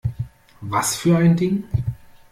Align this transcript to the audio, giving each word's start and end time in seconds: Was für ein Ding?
Was 0.61 0.95
für 0.95 1.15
ein 1.19 1.35
Ding? 1.35 1.63